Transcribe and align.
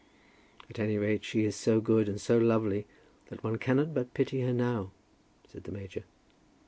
"At 0.67 0.79
any 0.79 0.97
rate, 0.97 1.23
she 1.23 1.45
is 1.45 1.55
so 1.55 1.79
good 1.79 2.09
and 2.09 2.19
so 2.19 2.39
lovely 2.39 2.87
that 3.27 3.43
one 3.43 3.59
cannot 3.59 3.93
but 3.93 4.15
pity 4.15 4.41
her 4.41 4.51
now," 4.51 4.89
said 5.47 5.65
the 5.65 5.71
major. 5.71 6.05